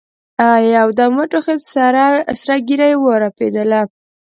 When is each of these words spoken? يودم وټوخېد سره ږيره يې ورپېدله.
يودم 0.75 1.11
وټوخېد 1.19 1.59
سره 1.73 2.03
ږيره 2.67 2.87
يې 2.91 2.97
ورپېدله. 3.03 3.81